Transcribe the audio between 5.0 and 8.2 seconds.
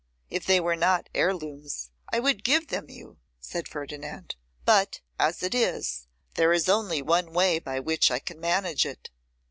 as it is, there is only one way by which I